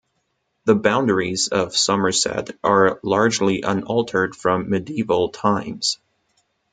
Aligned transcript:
The 0.65 0.73
boundaries 0.73 1.49
of 1.49 1.75
Somerset 1.77 2.57
are 2.63 2.99
largely 3.03 3.61
unaltered 3.61 4.35
from 4.35 4.67
medieval 4.71 5.29
times. 5.29 5.99